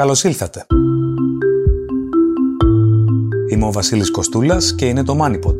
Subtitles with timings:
[0.00, 0.66] Καλώς ήλθατε.
[3.50, 5.56] Είμαι ο Βασίλης Κοστούλας και είναι το MoneyPod.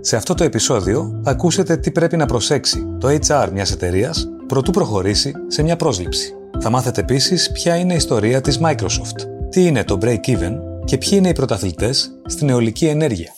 [0.00, 4.70] Σε αυτό το επεισόδιο θα ακούσετε τι πρέπει να προσέξει το HR μιας εταιρείας προτού
[4.70, 6.34] προχωρήσει σε μια πρόσληψη.
[6.58, 10.52] Θα μάθετε επίσης ποια είναι η ιστορία της Microsoft, τι είναι το break-even
[10.84, 13.32] και ποιοι είναι οι πρωταθλητές στην αιωλική ενέργεια.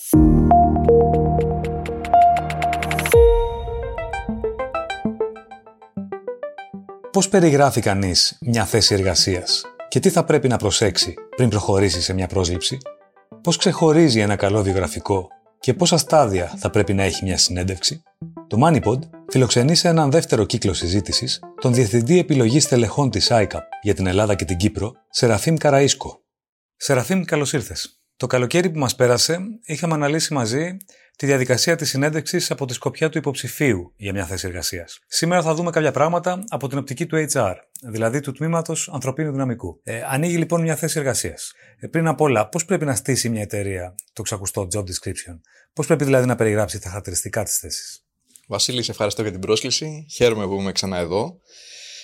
[7.22, 12.12] Πώς περιγράφει κανείς μια θέση εργασίας και τι θα πρέπει να προσέξει πριν προχωρήσει σε
[12.12, 12.78] μια πρόσληψη,
[13.42, 15.28] πώς ξεχωρίζει ένα καλό βιογραφικό
[15.60, 18.02] και πόσα στάδια θα πρέπει να έχει μια συνέντευξη;
[18.46, 23.94] Το MoneyPod φιλοξενεί σε έναν δεύτερο κύκλο συζήτησης τον Διευθυντή Επιλογής Τελεχών της ICAP για
[23.94, 26.18] την Ελλάδα και την Κύπρο, Σεραφείμ Καραΐσκο.
[26.76, 28.02] Σεραφείμ, καλώς ήρθες.
[28.16, 30.76] Το καλοκαίρι που μας πέρασε, είχαμε αναλύσει μαζί
[31.16, 34.98] τη διαδικασία της συνέντευξης από τη σκοπιά του υποψηφίου για μια θέση εργασίας.
[35.06, 37.54] Σήμερα θα δούμε κάποια πράγματα από την οπτική του HR,
[37.90, 39.80] δηλαδή του τμήματος ανθρωπίνου δυναμικού.
[39.82, 41.52] Ε, ανοίγει λοιπόν μια θέση εργασίας.
[41.78, 45.40] Ε, πριν απ' όλα, πώς πρέπει να στήσει μια εταιρεία το ξακουστό job description,
[45.72, 48.06] πώς πρέπει δηλαδή να περιγράψει τα χαρακτηριστικά της θέσης;
[48.48, 50.06] Βασίλη, σε ευχαριστώ για την πρόσκληση.
[50.10, 51.40] Χαίρομαι που είμαι ξανά εδώ.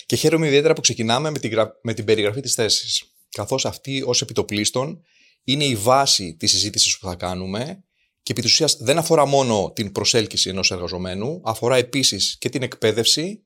[0.06, 3.02] Και χαίρομαι ιδιαίτερα που ξεκινάμε με την, με την περιγραφή της θέσης.
[3.30, 5.02] Καθώς αυτή ως επιτοπλίστων
[5.44, 7.84] είναι η βάση της συζήτησης που θα κάνουμε
[8.28, 13.44] και επί της δεν αφορά μόνο την προσέλκυση ενός εργαζομένου, αφορά επίσης και την εκπαίδευση,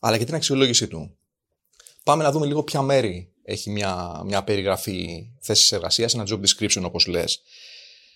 [0.00, 1.18] αλλά και την αξιολόγησή του.
[2.04, 6.82] Πάμε να δούμε λίγο ποια μέρη έχει μια, μια περιγραφή θέσης εργασίας, ένα job description
[6.82, 7.40] όπως λες.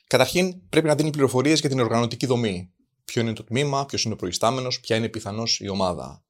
[0.06, 2.72] Καταρχήν πρέπει να δίνει πληροφορίες για την οργανωτική δομή.
[3.04, 6.24] Ποιο είναι το τμήμα, ποιος είναι ο προϊστάμενος, ποια είναι πιθανώς η ομάδα.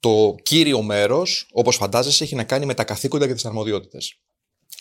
[0.00, 4.20] Το κύριο μέρος, όπως φαντάζεσαι, έχει να κάνει με τα καθήκοντα και τις αρμοδιότητες.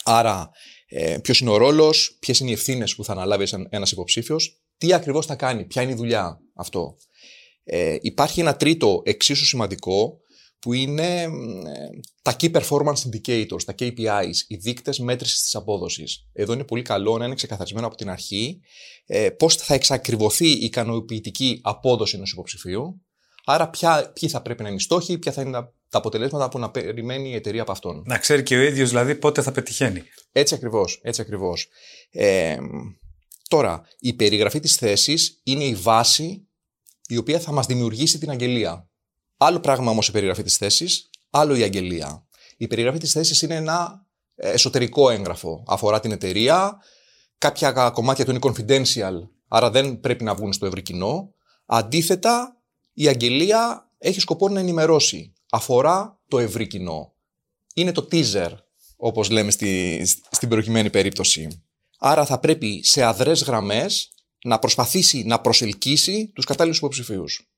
[0.03, 0.51] Άρα
[0.87, 4.93] ε, ποιος είναι ο ρόλος, ποιες είναι οι ευθύνες που θα αναλάβεις ένας υποψήφιος, τι
[4.93, 6.97] ακριβώς θα κάνει, ποια είναι η δουλειά αυτό.
[7.63, 10.19] Ε, υπάρχει ένα τρίτο εξίσου σημαντικό
[10.59, 11.29] που είναι ε,
[12.21, 16.27] τα Key Performance Indicators, τα KPIs, οι δείκτες μέτρησης της απόδοσης.
[16.33, 18.61] Εδώ είναι πολύ καλό να είναι ξεκαθαρισμένο από την αρχή
[19.05, 23.01] ε, πώς θα εξακριβωθεί η ικανοποιητική απόδοση ενός υποψηφίου.
[23.45, 26.49] Άρα, ποια, ποιοι θα πρέπει να είναι οι στόχοι, ποια θα είναι τα τα αποτελέσματα
[26.49, 28.03] που να περιμένει η εταιρεία από αυτόν.
[28.05, 30.03] Να ξέρει και ο ίδιος δηλαδή πότε θα πετυχαίνει.
[30.31, 30.99] Έτσι ακριβώς.
[31.03, 31.67] Έτσι ακριβώς.
[32.11, 32.57] Ε,
[33.47, 36.47] τώρα, η περιγραφή της θέσης είναι η βάση
[37.07, 38.89] η οποία θα μας δημιουργήσει την αγγελία.
[39.37, 42.25] Άλλο πράγμα όμως η περιγραφή της θέσης, άλλο η αγγελία.
[42.57, 44.05] Η περιγραφή της θέσης είναι ένα
[44.35, 45.63] εσωτερικό έγγραφο.
[45.67, 46.77] Αφορά την εταιρεία,
[47.37, 51.33] κάποια κομμάτια του είναι confidential, άρα δεν πρέπει να βγουν στο ευρύ κοινό.
[51.65, 52.57] Αντίθετα,
[52.93, 57.13] η αγγελία έχει σκοπό να ενημερώσει αφορά το ευρύ κοινό.
[57.73, 58.51] Είναι το teaser,
[58.95, 61.63] όπως λέμε στη, στην προκειμένη περίπτωση.
[61.99, 64.11] Άρα θα πρέπει σε αδρές γραμμές
[64.43, 67.51] να προσπαθήσει να προσελκύσει τους κατάλληλους υποψηφίους.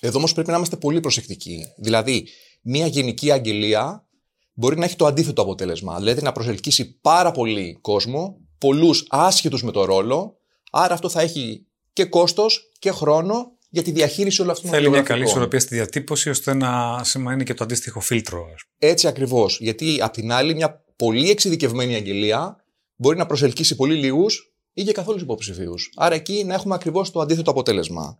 [0.00, 1.64] Εδώ όμως πρέπει να είμαστε πολύ προσεκτικοί.
[1.76, 2.28] Δηλαδή,
[2.62, 4.08] μια γενική αγγελία
[4.52, 5.98] μπορεί να έχει το αντίθετο αποτέλεσμα.
[5.98, 10.36] Δηλαδή να προσελκύσει πάρα πολύ κόσμο, πολλούς άσχετους με το ρόλο,
[10.70, 14.90] άρα αυτό θα έχει και κόστος και χρόνο για τη διαχείριση όλων αυτών των Θέλει
[14.90, 18.46] μια καλή ισορροπία στη διατύπωση ώστε να σημαίνει και το αντίστοιχο φίλτρο.
[18.78, 19.58] Έτσι ακριβώς.
[19.60, 22.64] Γιατί απ' την άλλη, μια πολύ εξειδικευμένη αγγελία
[22.96, 25.92] μπορεί να προσελκύσει πολύ λίγους ή και καθόλους υποψηφίους.
[25.96, 28.18] Άρα εκεί να έχουμε ακριβώς το αντίθετο αποτέλεσμα.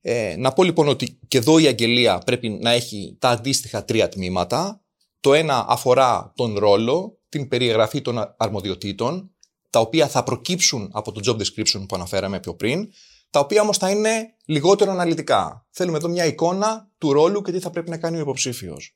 [0.00, 4.08] Ε, να πω λοιπόν ότι και εδώ η αγγελία πρέπει να έχει τα αντίστοιχα τρία
[4.08, 4.80] τμήματα.
[5.20, 9.30] Το ένα αφορά τον ρόλο, την περιγραφή των αρμοδιοτήτων,
[9.70, 12.88] τα οποία θα προκύψουν από το job description που αναφέραμε πιο πριν
[13.34, 15.66] τα οποία όμως θα είναι λιγότερο αναλυτικά.
[15.70, 18.94] Θέλουμε εδώ μια εικόνα του ρόλου και τι θα πρέπει να κάνει ο υποψήφιος.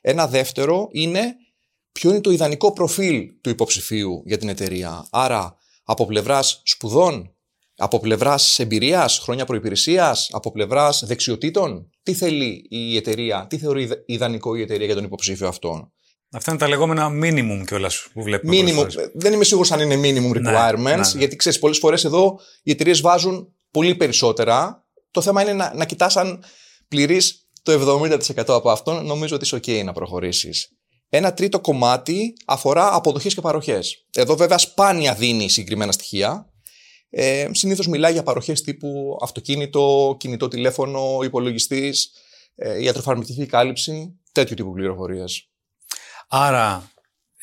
[0.00, 1.34] Ένα δεύτερο είναι
[1.92, 5.06] ποιο είναι το ιδανικό προφίλ του υποψηφίου για την εταιρεία.
[5.10, 7.34] Άρα, από πλευράς σπουδών,
[7.76, 14.54] από πλευράς εμπειρίας, χρόνια προπηρεσία, από πλευράς δεξιοτήτων, τι θέλει η εταιρεία, τι θεωρεί ιδανικό
[14.54, 15.92] η εταιρεία για τον υποψήφιο αυτόν.
[16.30, 18.56] Αυτά είναι τα λεγόμενα minimum κιόλας που βλέπουμε.
[18.56, 18.86] Minimum.
[19.14, 21.18] Δεν είμαι σίγουρος αν είναι minimum ναι, requirements, ναι, ναι.
[21.18, 24.86] γιατί ξέρεις, πολλές φορές εδώ οι εταιρείες βάζουν πολύ περισσότερα.
[25.10, 26.44] Το θέμα είναι να, να κοιτάς αν
[26.88, 29.02] πληρείς το 70% από αυτό.
[29.02, 30.68] Νομίζω ότι είσαι ok να προχωρήσεις.
[31.08, 34.06] Ένα τρίτο κομμάτι αφορά αποδοχές και παροχές.
[34.14, 36.52] Εδώ βέβαια σπάνια δίνει συγκεκριμένα στοιχεία.
[37.10, 42.10] Ε, Συνήθως μιλάει για παροχές τύπου αυτοκίνητο, κινητό τηλέφωνο, υπολογιστής,
[42.54, 45.50] ε, ιατροφαρμακευτική κάλυψη, τέτοιου τύπου πληροφορίες.
[46.28, 46.90] Άρα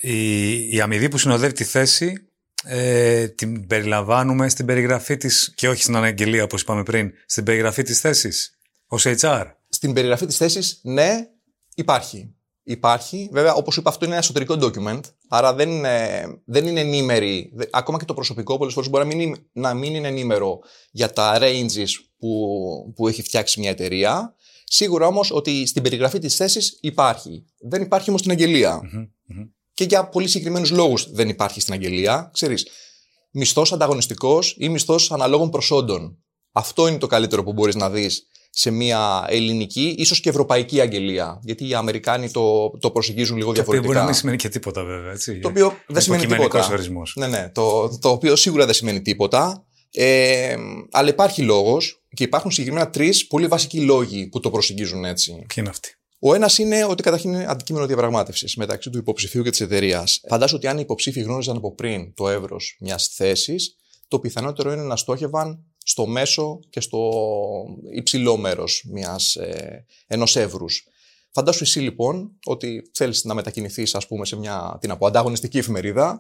[0.01, 2.32] η, η αμοιβή που συνοδεύει τη θέση
[2.63, 7.83] ε, την περιλαμβάνουμε στην περιγραφή της και όχι στην αναγγελία όπως είπαμε πριν, στην περιγραφή
[7.83, 8.57] της θέσης
[8.87, 9.45] ως HR.
[9.69, 11.27] Στην περιγραφή της θέσης, ναι,
[11.75, 12.35] υπάρχει.
[12.63, 13.29] Υπάρχει.
[13.31, 17.53] Βέβαια, όπως είπα, αυτό είναι ένα εσωτερικό document, άρα δεν είναι, δεν είναι ενήμερη.
[17.71, 20.59] Ακόμα και το προσωπικό πολλές φορές μπορεί να μην, να μην είναι ενήμερο
[20.91, 24.35] για τα ranges που, που έχει φτιάξει μια εταιρεία.
[24.63, 27.45] Σίγουρα όμως ότι στην περιγραφή της θέσης υπάρχει.
[27.59, 28.81] Δεν υπάρχει όμως στην αγγελία.
[29.73, 32.29] Και για πολύ συγκεκριμένους λόγους δεν υπάρχει στην αγγελία.
[32.33, 32.67] Ξέρεις,
[33.31, 36.17] μισθός ανταγωνιστικός ή μισθός αναλόγων προσόντων.
[36.51, 41.39] Αυτό είναι το καλύτερο που μπορείς να δεις σε μια ελληνική, ίσως και ευρωπαϊκή αγγελία.
[41.43, 43.71] Γιατί οι Αμερικάνοι το, το προσεγγίζουν λίγο διαφορετικά.
[43.71, 45.11] Το οποίο μπορεί να μην σημαίνει και τίποτα, βέβαια.
[45.11, 46.69] Έτσι, το οποίο δεν σημαίνει τίποτα.
[46.71, 47.13] Ορισμός.
[47.17, 47.49] Ναι, ναι.
[47.53, 49.65] Το, το οποίο σίγουρα δεν σημαίνει τίποτα.
[49.95, 50.55] Ε,
[50.91, 55.31] αλλά υπάρχει λόγος και υπάρχουν συγκεκριμένα τρεις πολύ βασικοί λόγοι που το προσεγγίζουν έτσι.
[55.31, 59.49] Ποιοι είναι αυτοί; Ο ένας είναι ότι καταρχήν είναι αντικείμενο διαπραγμάτευσης μεταξύ του υποψηφίου και
[59.49, 60.21] της εταιρείας.
[60.27, 63.75] Φαντάζομαι ότι αν οι υποψήφοι γνώριζαν από πριν το εύρος μιας θέσης,
[64.07, 67.11] το πιθανότερο είναι να στόχευαν στο μέσο και στο
[67.93, 68.85] υψηλό μέρος
[69.39, 70.87] ε, ενός εύρους.
[71.31, 76.17] Φαντάσου εσύ λοιπόν ότι θέλεις να μετακινηθείς, ας πούμε, σε μια την από, ανταγωνιστική εφημερίδα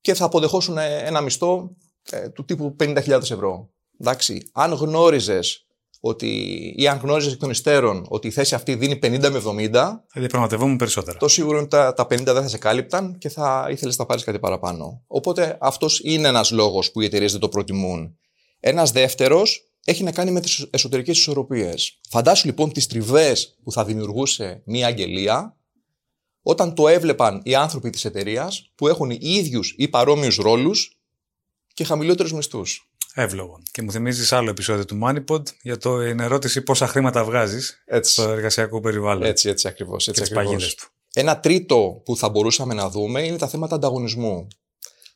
[0.00, 1.76] και θα αποδεχόσουν ένα μισθό
[2.10, 3.70] ε, του τύπου 50.000 ευρώ.
[3.98, 5.66] Εντάξει, αν γνώριζες
[6.00, 6.28] ότι,
[6.76, 9.70] ή αν γνώριζες εκ των υστέρων ότι η θέση αυτή δίνει 50 με 70.
[9.72, 11.18] Θα διαπραγματευόμουν περισσότερα.
[11.18, 14.06] Το σίγουρο είναι ότι τα, τα 50 δεν θα σε κάλυπταν και θα ήθελες να
[14.06, 15.02] πάρεις κάτι παραπάνω.
[15.06, 18.18] Οπότε αυτός είναι ένας λόγος που οι εταιρείες δεν το προτιμούν.
[18.60, 21.98] Ένας δεύτερος έχει να κάνει με τις εσωτερικές ισορροπίες.
[22.08, 25.56] Φαντάσου λοιπόν τις τριβές που θα δημιουργούσε μια αγγελία
[26.42, 30.98] όταν το έβλεπαν οι άνθρωποι της εταιρείας που έχουν ίδιους ή παρόμοιους ρόλους
[31.74, 32.89] και χαμηλότερους μισθούς.
[33.14, 33.62] Εύλογο.
[33.70, 38.80] Και μου θυμίζεις άλλο επεισόδιο του Moneypod για το ερώτηση πόσα χρήματα βγάζεις στο εργασιακό
[38.80, 39.22] περιβάλλον.
[39.22, 40.08] Έτσι, έτσι ακριβώς.
[40.08, 40.74] Έτσι ακριβώς.
[40.74, 40.88] του.
[41.14, 44.46] Ένα τρίτο που θα μπορούσαμε να δούμε είναι τα θέματα ανταγωνισμού.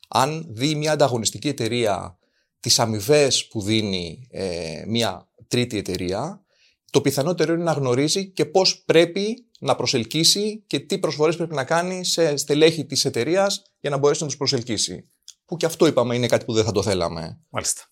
[0.07, 2.17] Αν δει μια ανταγωνιστική εταιρεία
[2.59, 6.45] τις αμοιβές που δίνει ε, μια τρίτη εταιρεία,
[6.91, 11.63] το πιθανότερο είναι να γνωρίζει και πώς πρέπει να προσελκύσει και τι προσφορές πρέπει να
[11.63, 15.09] κάνει σε στελέχη της εταιρείας για να μπορέσει να τους προσελκύσει.
[15.45, 17.39] Που και αυτό είπαμε είναι κάτι που δεν θα το θέλαμε.
[17.49, 17.83] Μάλιστα.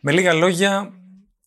[0.00, 0.92] Με λίγα λόγια,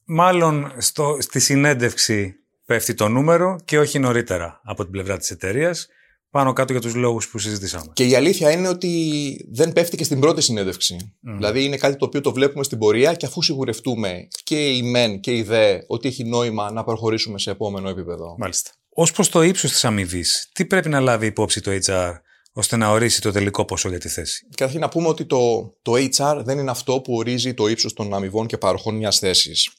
[0.05, 2.35] μάλλον στο, στη συνέντευξη
[2.65, 5.87] πέφτει το νούμερο και όχι νωρίτερα από την πλευρά της εταιρείας,
[6.29, 7.91] πάνω κάτω για τους λόγους που συζητήσαμε.
[7.93, 11.15] Και η αλήθεια είναι ότι δεν πέφτει και στην πρώτη συνέντευξη.
[11.19, 15.19] Δηλαδή είναι κάτι το οποίο το βλέπουμε στην πορεία και αφού σιγουρευτούμε και η μεν
[15.19, 18.35] και η δε ότι έχει νόημα να προχωρήσουμε σε επόμενο επίπεδο.
[18.37, 18.71] Μάλιστα.
[18.89, 22.13] Ως προς το ύψος της αμοιβής, τι πρέπει να λάβει υπόψη το HR
[22.53, 24.47] ώστε να ορίσει το τελικό ποσό για τη θέση.
[24.49, 28.13] Καταρχήν να πούμε ότι το, το HR δεν είναι αυτό που ορίζει το ύψος των
[28.13, 29.69] αμοιβών και παροχών μιας θέσης.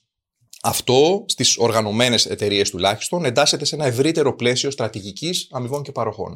[0.62, 6.34] Αυτό στις οργανωμένες εταιρείες τουλάχιστον εντάσσεται σε ένα ευρύτερο πλαίσιο στρατηγικής αμοιβών και παροχών.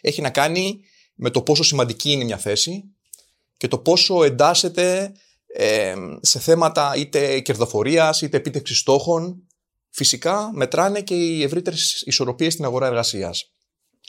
[0.00, 0.80] Έχει να κάνει
[1.14, 2.84] με το πόσο σημαντική είναι μια θέση
[3.56, 5.12] και το πόσο εντάσσεται
[5.46, 9.46] ε, σε θέματα είτε κερδοφορίας είτε επίτευξης στόχων.
[9.90, 13.50] Φυσικά μετράνε και οι ευρύτερες ισορροπίες στην αγορά εργασίας.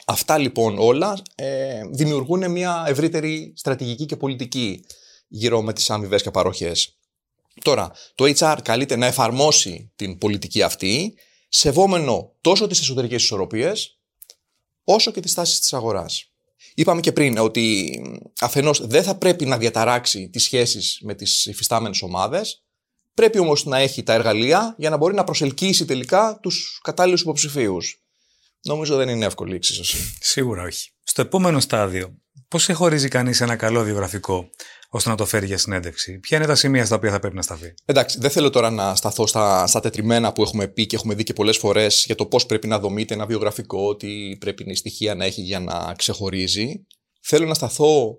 [0.05, 4.85] Αυτά λοιπόν όλα ε, δημιουργούν μια ευρύτερη στρατηγική και πολιτική
[5.27, 6.95] γύρω με τις αμοιβές και παροχές.
[7.63, 11.13] Τώρα, το HR καλείται να εφαρμόσει την πολιτική αυτή,
[11.49, 13.99] σεβόμενο τόσο τις εσωτερικές ισορροπίες,
[14.83, 16.31] όσο και τις τάσεις της αγοράς.
[16.73, 17.99] Είπαμε και πριν ότι
[18.39, 22.63] αφενός δεν θα πρέπει να διαταράξει τις σχέσεις με τις υφιστάμενες ομάδες,
[23.13, 28.03] πρέπει όμως να έχει τα εργαλεία για να μπορεί να προσελκύσει τελικά τους κατάλληλους υποψηφίους.
[28.63, 30.17] Νομίζω δεν είναι εύκολη η εξίσωση.
[30.19, 30.91] Σίγουρα όχι.
[31.03, 32.17] Στο επόμενο στάδιο,
[32.47, 34.49] πώς χωρίζει κανείς ένα καλό βιογραφικό
[34.93, 37.41] ώστε να το φέρει για συνέντευξη, Ποια είναι τα σημεία στα οποία θα πρέπει να
[37.41, 41.13] σταθεί; Εντάξει, δεν θέλω τώρα να σταθώ στα, στα τετριμένα που έχουμε πει και έχουμε
[41.13, 44.75] δει και πολλές φορές για το πώς πρέπει να δομείται ένα βιογραφικό, τι πρέπει η
[44.75, 46.85] στοιχεία να έχει για να ξεχωρίζει.
[47.21, 48.17] Θέλω να σταθώ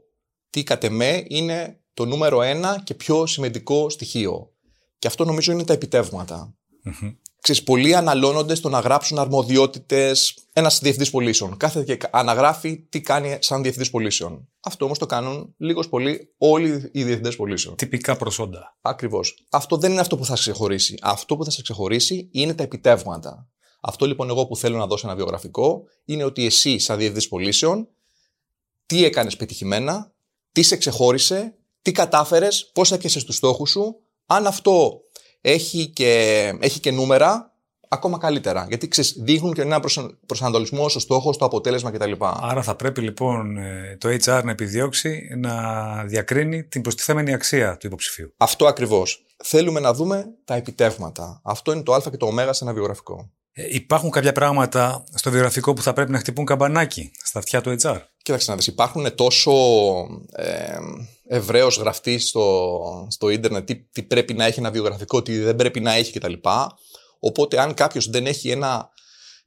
[0.50, 4.52] τι κατ' εμέ είναι το νούμερο ένα και πιο σημαντικό στοιχείο.
[4.99, 6.55] Και αυτό νομίζω είναι τα επιτεύγματα
[7.42, 11.56] ξέρεις, πολλοί αναλώνονται στο να γράψουν αρμοδιότητες ένας διευθυντής πωλήσεων.
[11.56, 14.49] Κάθε και αναγράφει τι κάνει σαν διευθυντής πωλήσεων.
[14.61, 17.76] Αυτό όμως το κάνουν λίγος πολύ όλοι οι διευθυντές πωλήσεων.
[17.76, 18.76] Τυπικά προσόντα.
[18.80, 19.46] Ακριβώς.
[19.50, 20.99] Αυτό δεν είναι αυτό που θα σε ξεχωρίσει.
[21.02, 23.49] Αυτό που θα σε ξεχωρίσει είναι τα επιτεύγματα.
[23.80, 27.88] Αυτό λοιπόν εγώ που θέλω να δώσω ένα βιογραφικό είναι ότι εσύ, σαν διευθυντής πωλήσεων,
[28.87, 30.14] τι έκανες πετυχημένα,
[30.52, 33.96] τι σε ξεχώρισε, τι κατάφερες, πώς έπιασες τους στόχους σου.
[34.26, 35.00] Αν αυτό
[35.42, 37.52] έχει και, έχει και νούμερα,
[37.88, 38.66] ακόμα καλύτερα.
[38.68, 39.80] Γιατί ξέρεις, δείχνουν και ένα
[40.26, 42.12] προσανατολισμό στο στόχο, στο αποτέλεσμα κτλ.
[42.20, 45.54] Άρα θα πρέπει λοιπόν ε, το HR να επιδιώξει να
[46.04, 48.34] διακρίνει την προστιθέμενη αξία του υποψηφίου.
[48.37, 49.25] Αυτό ακριβώς.
[49.44, 51.40] Θέλουμε να δούμε τα επιτεύγματα.
[51.44, 53.30] Αυτό είναι το Α και το Ω σε ένα βιογραφικό.
[53.52, 57.76] Ε, υπάρχουν κάποια πράγματα στο βιογραφικό που θα πρέπει να χτυπούν καμπανάκι στα αυτιά του
[57.80, 57.99] HR.
[58.23, 59.52] Κοίταξε να δεις, υπάρχουν τόσο
[60.33, 60.79] ε,
[61.26, 65.81] ευρέω γραφτεί στο, στο ίντερνετ τι, τι πρέπει να έχει ένα βιογραφικό, τι δεν πρέπει
[65.81, 66.33] να έχει κτλ.
[67.19, 68.91] Οπότε αν κάποιος δεν έχει ένα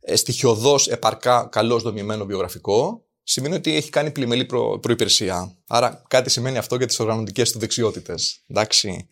[0.01, 5.57] ε, στοιχειοδός επαρκά καλώ δομημένο βιογραφικό, σημαίνει ότι έχει κάνει πλημελή προ, προϋπηρεσία.
[5.67, 8.41] Άρα κάτι σημαίνει αυτό για τις οργανωτικές του δεξιότητες.
[8.47, 9.07] Εντάξει.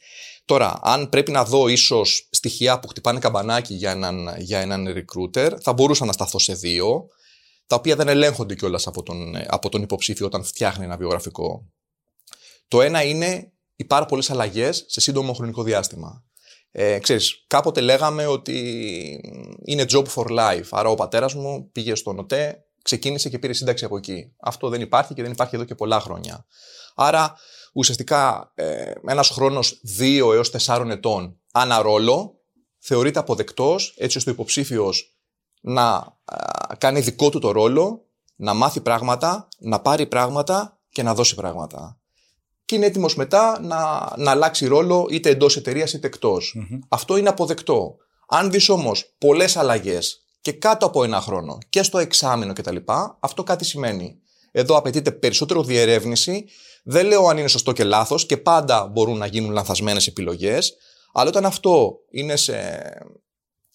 [0.45, 5.51] Τώρα, αν πρέπει να δω ίσως στοιχεία που χτυπάνε καμπανάκι για έναν, για έναν recruiter,
[5.61, 7.07] θα μπορούσα να σταθώ σε δύο,
[7.67, 11.71] τα οποία δεν ελέγχονται κιόλας από τον, από τον υποψήφιο όταν φτιάχνει ένα βιογραφικό.
[12.67, 16.23] Το ένα είναι οι πάρα πολλές αλλαγές σε σύντομο χρονικό διάστημα.
[16.71, 18.57] Ε, ξέρεις, κάποτε λέγαμε ότι
[19.65, 20.67] είναι job for life.
[20.71, 24.33] Άρα ο πατέρας μου πήγε στον ΟΤΕ, ξεκίνησε και πήρε σύνταξη από εκεί.
[24.39, 26.45] Αυτό δεν υπάρχει και δεν υπάρχει εδώ και πολλά χρόνια.
[26.95, 27.35] Άρα
[27.73, 32.41] ουσιαστικά ε, ένας χρόνος 2 έως 4 ετών ανά ρόλο
[32.79, 35.12] θεωρείται αποδεκτός έτσι ώστε ο υποψήφιος
[35.63, 36.17] να
[36.77, 38.05] κάνει δικό του το ρόλο,
[38.35, 41.97] να μάθει πράγματα, να πάρει πράγματα και να δώσει πράγματα.
[42.65, 46.09] Και είναι έτοιμος μετά να, να αλλάξει ρόλο είτε εντός εταιρείας είτε
[46.89, 47.95] Αυτό είναι αποδεκτό.
[48.27, 52.75] Αν δεις όμως πολλές αλλαγές και κάτω από ένα χρόνο και στο εξάμεινο κτλ.,
[53.19, 54.17] αυτό κάτι σημαίνει.
[54.51, 56.45] Εδώ απαιτείται περισσότερο διερεύνηση.
[56.83, 60.73] Δεν λέω αν είναι σωστό και λάθος και πάντα μπορούν να γίνουν λανθασμένες επιλογές.
[61.13, 62.81] Αλλά όταν αυτό είναι σε,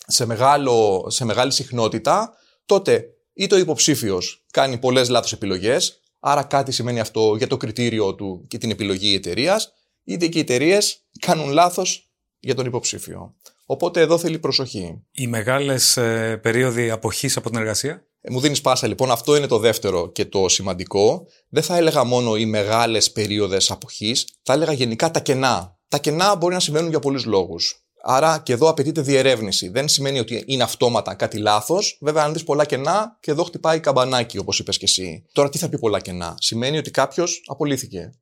[0.09, 2.33] σε, μεγάλο, σε μεγάλη συχνότητα,
[2.67, 8.15] τότε είτε ο υποψήφιος κάνει πολλές λάθος επιλογές, άρα κάτι σημαίνει αυτό για το κριτήριο
[8.15, 9.73] του και την επιλογή εταιρείας,
[10.05, 13.35] είτε και οι εταιρείες κάνουν λάθος για τον υποψήφιο.
[13.67, 15.03] Οπότε εδώ θέλει προσοχή.
[15.13, 19.47] Οι μεγάλες ε, περίοδοι αποχής από την εργασία; Ε, μου δίνεις πάσα λοιπόν, αυτό είναι
[19.47, 21.27] το δεύτερο και το σημαντικό.
[21.49, 25.79] Δεν θα έλεγα μόνο οι μεγάλες περίοδες αποχής, θα έλεγα γενικά τα κενά.
[25.89, 27.88] Τα κενά μπορεί να συμβαίνουν για πολλούς λόγους.
[28.11, 29.69] Άρα και εδώ απαιτείται διερεύνηση.
[29.69, 31.99] Δεν σημαίνει ότι είναι αυτόματα κάτι λάθος.
[32.01, 35.25] Βέβαια, αν δεις πολλά κενά, και εδώ χτυπάει καμπανάκι, όπως είπες και εσύ.
[35.33, 38.13] Τώρα, τι θα πει πολλά κενά; Σημαίνει ότι κάποιος απολύθηκε.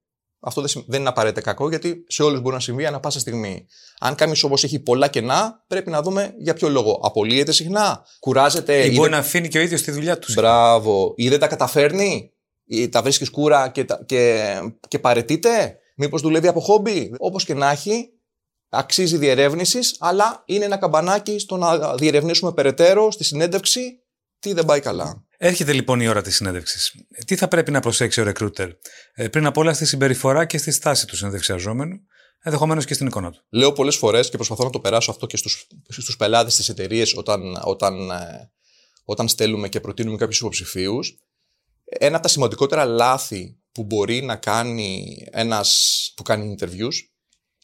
[0.41, 3.67] Αυτό δεν είναι απαραίτητα κακό, γιατί σε όλους μπορεί να συμβεί ανά πάσα στιγμή.
[3.99, 7.01] Αν κάποιος όμως έχει πολλά κενά, πρέπει να δούμε για ποιο λόγο.
[7.03, 10.35] Απολύεται συχνά, κουράζεται; Ή, μπορεί να αφήνει και ο ίδιος τη δουλειά τους.
[10.35, 11.13] Μπράβο.
[11.17, 12.33] Ή δεν τα καταφέρνει,
[12.65, 14.45] ή τα βρίσκεις κούρα και, και,
[14.89, 18.11] και παρετείται; Μήπως δουλεύει από χόμπι; Όπως και να έχει,
[18.79, 24.01] αξίζει διερεύνησης, αλλά είναι ένα καμπανάκι στο να διερευνήσουμε περαιτέρω στη συνέντευξη
[24.39, 25.25] τι δεν πάει καλά.
[25.39, 26.95] Έρχεται λοιπόν η ώρα της συνέντευξης.
[27.27, 28.69] Τι θα πρέπει να προσέξει ο recruiter,
[29.15, 32.01] ε, πριν απ' όλα στη συμπεριφορά και στη στάση του συνέντευξιαζόμενου,
[32.43, 33.45] ενδεχομένως και στην εικόνα του.
[33.51, 35.37] Λέω πολλές φορές και προσπαθώ να το περάσω αυτό και
[35.89, 38.51] στους πελάτες της εταιρείε όταν, όταν, ε,
[39.05, 41.17] όταν στέλνουμε και προτείνουμε κάποιους υποψηφίους.
[41.85, 46.95] Ένα από τα σημαντικότερα λάθη που μπορεί να κάνει ένας που κάνει interviews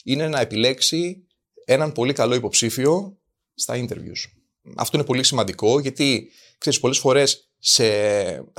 [0.03, 1.27] είναι να επιλέξει
[1.65, 3.17] έναν πολύ καλό υποψήφιο
[3.53, 4.31] στα interviews.
[4.75, 7.83] Αυτό είναι πολύ σημαντικό γιατί, ξέρεις, πολλές φορές σε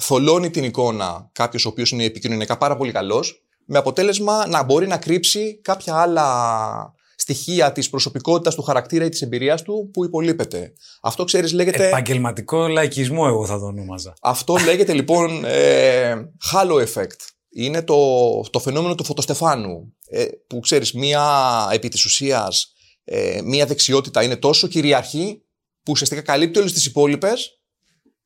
[0.01, 4.87] θολώνει την εικόνα κάποιος ο οποίος είναι επικοινωνιακά πάρα πολύ καλός, με αποτέλεσμα να μπορεί
[4.87, 10.73] να κρύψει κάποια άλλα στοιχεία της προσωπικότητας, του χαρακτήρα ή της εμπειρίας του που υπολείπεται.
[11.03, 11.87] Αυτό ξέρεις, λέγεται.
[11.87, 14.15] Επαγγελματικό λαϊκισμό, εγώ θα το ονόμαζα.
[14.21, 16.15] Αυτό λέγεται λοιπόν ε,
[16.53, 17.34] halo effect.
[17.55, 19.95] Είναι το, το φαινόμενο του φωτοστεφάνου.
[20.09, 22.73] Ε, που ξέρεις, μία επί της ουσίας,
[23.05, 25.43] ε, μία δεξιότητα είναι τόσο κυριαρχή
[25.83, 27.59] που ουσιαστικά καλύπτει όλες τις υπόλοιπες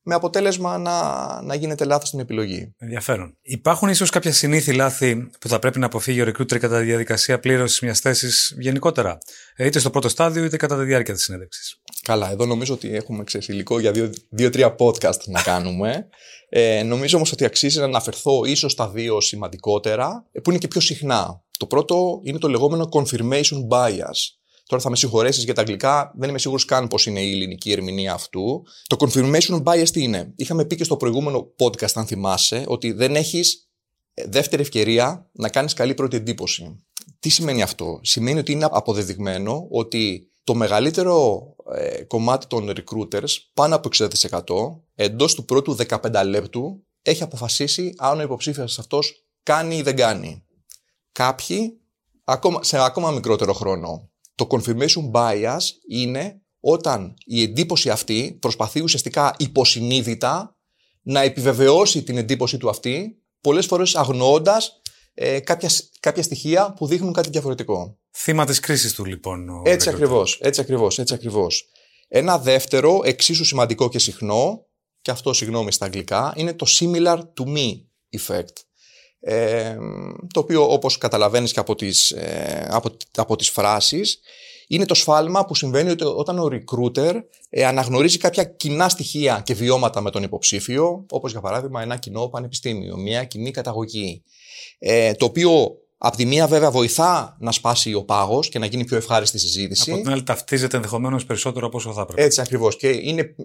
[0.09, 2.75] με αποτέλεσμα να, να γίνεται λάθος στην επιλογή.
[2.77, 3.37] Ενδιαφέρον.
[3.41, 7.39] Υπάρχουν ίσως κάποια συνήθη λάθη που θα πρέπει να αποφύγει ο recruiter κατά τη διαδικασία
[7.39, 9.17] πλήρωσης μιας θέσης γενικότερα,
[9.55, 12.95] ε, είτε στο πρώτο στάδιο είτε κατά τη διάρκεια της συνέντευξης; Καλά, εδώ νομίζω ότι
[12.95, 13.91] έχουμε ξέρεις, υλικό για
[14.29, 16.07] δύο-τρία podcast να κάνουμε.
[16.49, 20.67] Ε, νομίζω όμως ότι αξίζει να αναφερθώ ίσως στα δύο σημαντικότερα, ε, που είναι και
[20.67, 21.43] πιο συχνά.
[21.57, 24.38] Το πρώτο είναι το λεγόμενο confirmation bias.
[24.69, 27.71] Τώρα θα με συγχωρέσεις για τα αγγλικά, δεν είμαι σίγουρος καν πώ είναι η ελληνική
[27.71, 28.63] ερμηνεία αυτού.
[28.87, 33.15] Το confirmation bias τι είναι; Είχαμε πει και στο προηγούμενο podcast, αν θυμάσαι, ότι δεν
[33.15, 33.69] έχεις
[34.13, 36.83] ε, δεύτερη ευκαιρία να κάνεις καλή πρώτη εντύπωση.
[37.19, 41.43] Τι σημαίνει αυτό; Σημαίνει ότι είναι αποδεδειγμένο ότι το μεγαλύτερο
[41.75, 44.39] ε, κομμάτι των recruiters, πάνω από 60%,
[44.95, 50.43] εντός του πρώτου 15 λεπτού, έχει αποφασίσει αν ο υποψήφιος αυτός κάνει ή δεν κάνει.
[51.11, 51.79] Κάποιοι
[52.23, 54.09] ακόμα, σε ακόμα μικρότερο χρόνο.
[54.39, 60.57] Το confirmation bias είναι όταν η εντύπωση αυτή προσπαθεί ουσιαστικά υποσυνείδητα
[61.01, 64.81] να επιβεβαιώσει την εντύπωση του αυτή, πολλές φορές αγνοώντας
[65.13, 65.69] ε, κάποια,
[65.99, 67.97] κάποια στοιχεία που δείχνουν κάτι διαφορετικό.
[68.11, 69.49] Θύμα της κρίσης του λοιπόν.
[69.49, 71.69] Ο έτσι ακριβώς, έτσι ακριβώς, έτσι ακριβώς.
[72.07, 74.65] Ένα δεύτερο, εξίσου σημαντικό και συχνό,
[75.01, 77.69] και αυτό συγγνώμη στα αγγλικά, είναι το similar to me
[78.19, 78.68] effect
[80.33, 84.19] το οποίο όπως καταλαβαίνεις και από τις, ε, από, από τις φράσεις
[84.67, 87.13] είναι το σφάλμα που συμβαίνει ότι όταν ο recruiter
[87.49, 92.27] ε, αναγνωρίζει κάποια κοινά στοιχεία και βιώματα με τον υποψήφιο, όπως για παράδειγμα ένα κοινό
[92.27, 94.23] πανεπιστήμιο, μια κοινή καταγωγή,
[94.79, 98.85] ε, το οποίο από τη μία βέβαια βοηθά να σπάσει ο πάγος και να γίνει
[98.85, 99.91] πιο ευχάριστη συζήτηση.
[99.91, 102.23] Από την άλλη ταυτίζεται ενδεχομένως περισσότερο από όσο θα έπρεπε.
[102.23, 103.35] Έτσι ακριβώς και είναι,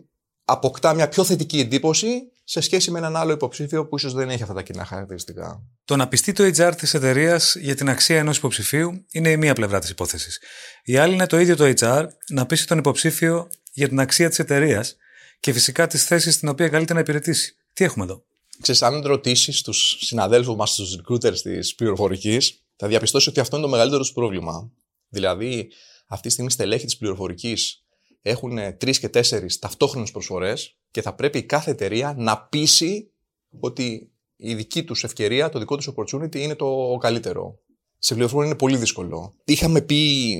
[0.44, 2.08] αποκτά μια πιο θετική εντύπωση
[2.44, 5.62] σε σχέση με έναν άλλο υποψήφιο που ίσως δεν έχει αυτά τα κοινά χαρακτηριστικά.
[5.84, 9.54] Το να πιστεί το HR της εταιρείας για την αξία ενός υποψηφίου είναι η μία
[9.54, 10.40] πλευρά της υπόθεσης.
[10.84, 14.38] Η άλλη είναι το ίδιο το HR να πείσει τον υποψήφιο για την αξία της
[14.38, 14.96] εταιρείας
[15.40, 17.56] και φυσικά τις θέσεις στην οποία καλείται να υπηρετήσει.
[17.72, 18.24] Τι έχουμε εδώ;
[18.60, 23.64] Ξέρεις, αν ρωτήσεις τους συναδέλφους μας, τους recruiters της πληροφορικής, θα διαπιστώσει ότι αυτό είναι
[23.64, 24.70] το μεγαλύτερο τους πρόβλημα.
[25.08, 25.70] Δηλαδή,
[26.06, 27.83] αυτή τη στιγμή στελέχη της πληροφορικής
[28.26, 33.12] έχουν τρεις και τέσσερις ταυτόχρονες προσφορές και θα πρέπει κάθε εταιρεία να πείσει
[33.60, 37.58] ότι η δική τους ευκαιρία, το δικό τους opportunity είναι το καλύτερο.
[37.98, 39.34] Σε πληροφορία είναι πολύ δύσκολο.
[39.44, 40.36] Είχαμε πει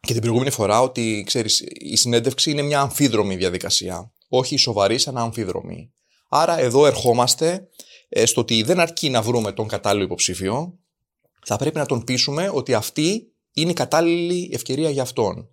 [0.00, 4.12] και την προηγούμενη φορά ότι ξέρεις, η συνέντευξη είναι μια αμφίδρομη διαδικασία.
[4.28, 5.92] Όχι σοβαρή, σαν αμφίδρομη.
[6.28, 7.68] Άρα εδώ ερχόμαστε
[8.08, 10.78] ε, στο ότι δεν αρκεί να βρούμε τον κατάλληλο υποψήφιο,
[11.44, 15.48] θα πρέπει να τον πείσουμε ότι αυτή είναι η κατάλληλη ευκαιρία για αυτόν.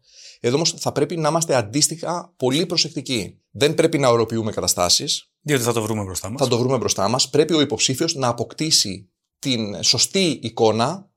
[0.45, 3.41] Εδώ όμως θα πρέπει να είμαστε αντίστοιχα πολύ προσεκτικοί.
[3.51, 5.31] Δεν πρέπει να οροποιούμε καταστάσεις.
[5.41, 6.41] Διότι θα το βρούμε μπροστά μας.
[6.41, 7.29] Θα το βρούμε μπροστά μας.
[7.29, 9.09] Πρέπει ο υποψήφιος να αποκτήσει
[9.39, 11.09] την σωστή εικόνα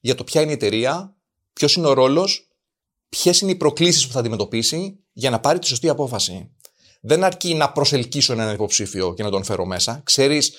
[0.00, 1.16] για το ποια είναι η εταιρεία,
[1.52, 2.48] ποιος είναι ο ρόλος,
[3.08, 6.50] ποιες είναι οι προκλήσεις που θα αντιμετωπίσει για να πάρει τη σωστή απόφαση.
[7.00, 10.00] Δεν αρκεί να προσελκύσω έναν υποψήφιο και να τον φέρω μέσα.
[10.04, 10.52] Ξέρεις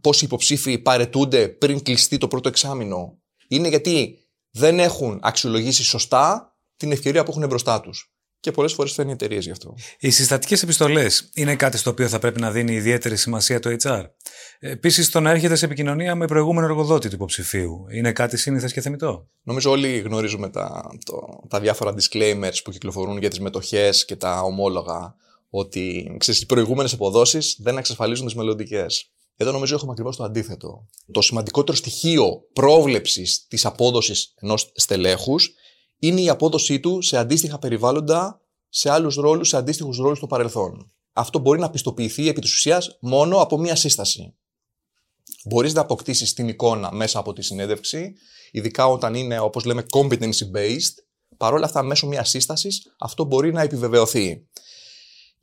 [0.00, 3.18] πόσοι υποψήφοι παρετούνται πριν κλειστεί το πρώτο εξάμεινο.
[3.48, 4.18] Είναι γιατί
[4.54, 8.08] δεν έχουν αξιολογήσει σωστά την ευκαιρία που έχουν μπροστά τους.
[8.40, 9.74] Και πολλές φορές φέρνει εταιρείες γι' αυτό.
[9.98, 14.04] Οι συστατικές επιστολές είναι κάτι στο οποίο θα πρέπει να δίνει ιδιαίτερη σημασία το HR.
[14.58, 18.80] Επίσης, το να έρχεται σε επικοινωνία με προηγούμενο εργοδότη του υποψηφίου είναι κάτι σύνηθες και
[18.80, 19.28] θεμητό.
[19.42, 24.40] Νομίζω όλοι γνωρίζουμε τα, το, τα διάφορα disclaimers που κυκλοφορούν για τις μετοχές και τα
[24.40, 25.14] ομόλογα.
[25.50, 29.10] Ότι ξέρεις, οι προηγούμενες αποδόσεις δεν εξασφαλίζουν τις μελλοντικές.
[29.36, 30.86] Εδώ νομίζω έχουμε ακριβώς το αντίθετο.
[31.12, 35.54] Το σημαντικότερο στοιχείο πρόβλεψης της απόδοσης ενός στελέχους
[35.98, 40.92] είναι η απόδοσή του σε αντίστοιχα περιβάλλοντα, σε άλλους ρόλους, σε αντίστοιχους ρόλους στο παρελθόν.
[41.12, 44.34] Αυτό μπορεί να πιστοποιηθεί επί της ουσίας μόνο από μία σύσταση.
[45.44, 48.14] Μπορείς να αποκτήσεις την εικόνα μέσα από τη συνέντευξη,
[48.50, 50.94] ειδικά όταν είναι, όπως λέμε, competency based.
[51.36, 54.46] Παρ' όλα αυτά, μέσω μιας σύστασης, αυτό μπορεί να επιβεβαιωθεί.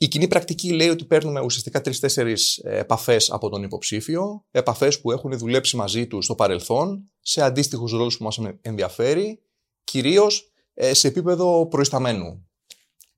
[0.02, 5.12] Η κοινή πρακτική λέει ότι παίρνουμε ουσιαστικά τρει-τέσσερι ε, επαφές από τον υποψήφιο, επαφές που
[5.12, 9.42] έχουν δουλέψει μαζί τους στο παρελθόν, σε αντίστοιχους ρόλους που μας ενδιαφέρει,
[9.84, 12.50] κυρίως ε, σε επίπεδο προϊσταμένου.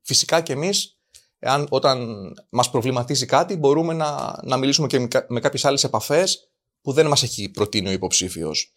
[0.02, 1.00] Φυσικά και εμείς,
[1.70, 7.08] όταν μας προβληματίζει κάτι, μπορούμε να, να μιλήσουμε και με κάποιες άλλες επαφές που δεν
[7.08, 8.74] μας έχει προτείνει ο υποψήφιος.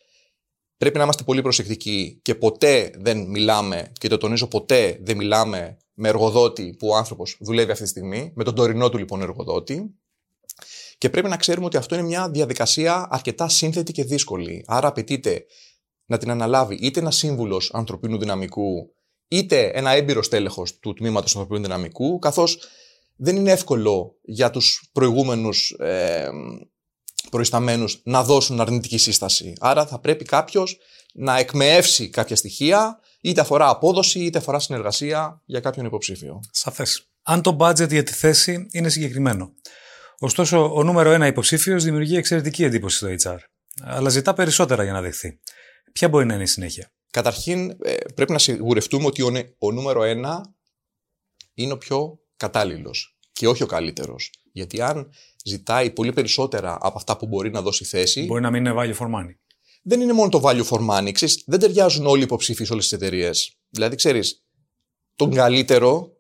[0.77, 5.77] Πρέπει να είμαστε πολύ προσεκτικοί και ποτέ δεν μιλάμε, και το τονίζω ποτέ δεν μιλάμε
[5.99, 9.95] με εργοδότη που ο άνθρωπος δουλεύει αυτή τη στιγμή, με τον τωρινό του λοιπόν εργοδότη.
[10.99, 14.65] Και πρέπει να ξέρουμε ότι αυτό είναι μια διαδικασία αρκετά σύνθετη και δύσκολη.
[14.67, 15.45] Άρα απαιτείται
[16.07, 18.95] να την αναλάβει είτε ένας σύμβουλος ανθρωπίνου δυναμικού,
[19.29, 22.59] είτε ένα έμπειρο τέλεχο του τμήματος ανθρωπίνου δυναμικού, καθώς
[23.17, 26.29] δεν είναι εύκολο για τους προηγούμενους ε,
[27.31, 29.53] προϊσταμένους να δώσουν αρνητική σύσταση.
[29.61, 30.79] Άρα θα πρέπει κάποιος
[31.13, 36.41] να εκμεεύσει κάποια στοιχεία, είτε αφορά απόδοση, είτε αφορά συνεργασία για κάποιον υποψήφιο.
[36.51, 37.11] Σαφές.
[37.23, 39.55] Αν το budget για τη θέση είναι συγκεκριμένο.
[40.19, 43.39] Ωστόσο, ο νούμερο ένα υποψήφιος δημιουργεί εξαιρετική εντύπωση στο HR.
[43.83, 45.41] Αλλά ζητά περισσότερα για να δεχθεί.
[45.93, 49.23] Ποια μπορεί να είναι η συνέχεια; Καταρχήν, ε, πρέπει να σιγουρευτούμε ότι
[49.59, 50.55] ο νούμερο ένα
[51.55, 54.31] είναι ο πιο κατάλληλος και όχι ο καλύτερος.
[54.53, 55.13] Γιατί αν
[55.45, 58.25] ζητάει πολύ περισσότερα από αυτά που μπορεί να δώσει θέση.
[58.25, 59.35] Μπορεί να μην είναι value for money.
[59.89, 61.13] Δεν είναι μόνο το value for money.
[61.13, 63.57] Ξέρεις, δεν ταιριάζουν όλοι οι υποψήφοι σε όλες τις εταιρείες.
[63.69, 64.45] Δηλαδή, ξέρεις,
[65.17, 66.13] τον καλύτερο,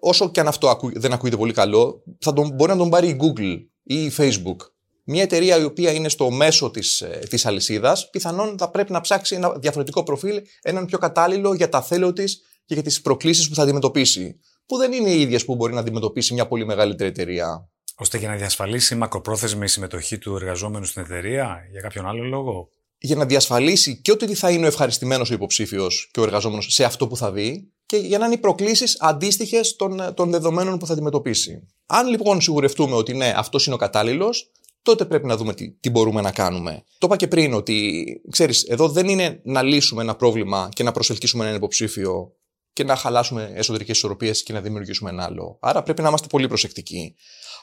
[0.00, 3.16] όσο και αν αυτό δεν ακούγεται πολύ καλό, θα τον, μπορεί να τον πάρει η
[3.20, 4.56] Google ή η Facebook.
[5.04, 8.92] Μια εταιρεία η οποία είναι στο μέσο της της, ε, της αλυσίδας, πιθανόν θα πρέπει
[8.92, 13.00] να ψάξει ένα διαφορετικό προφίλ, έναν πιο κατάλληλο για τα θέλω της και για τις
[13.00, 14.40] προκλήσεις που θα αντιμετωπίσει.
[14.66, 18.28] Που δεν είναι οι ίδιε που μπορεί να αντιμετωπίσει μια πολύ μεγαλύτερη εταιρεία ώστε για
[18.28, 24.00] να διασφαλίσει μακροπρόθεσμη συμμετοχή του εργαζόμενου στην εταιρεία για κάποιον άλλο λόγο; Για να διασφαλίσει
[24.00, 27.32] και ότι θα είναι ο ευχαριστημένος ο υποψήφιος και ο εργαζόμενος σε αυτό που θα
[27.32, 31.66] δει και για να είναι οι προκλήσεις αντίστοιχες των, των δεδομένων που θα αντιμετωπίσει.
[31.86, 34.50] Αν λοιπόν σιγουρευτούμε ότι ναι, αυτός είναι ο κατάλληλος,
[34.82, 36.84] τότε πρέπει να δούμε τι, τι μπορούμε να κάνουμε.
[36.98, 40.92] Το είπα και πριν ότι, ξέρεις, εδώ δεν είναι να λύσουμε ένα πρόβλημα και να
[40.92, 42.32] προσελκύσουμε έναν υποψήφιο
[42.72, 45.58] και να χαλάσουμε εσωτερικές ισορροπίες και να δημιουργήσουμε ένα άλλο.
[45.60, 47.14] Άρα πρέπει να είμαστε πολύ προσεκτικοί.